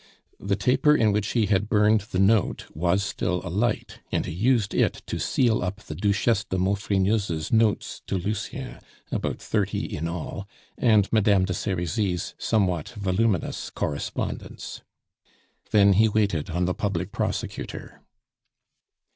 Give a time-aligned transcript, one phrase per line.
[0.39, 4.73] The taper in which he had burned the note was still alight, and he used
[4.73, 8.79] it to seal up the Duchesse de Maufrigneuse's notes to Lucien
[9.11, 14.81] about thirty in all and Madame de Serizy's somewhat voluminous correspondence.
[15.69, 18.01] Then he waited on the public prosecutor.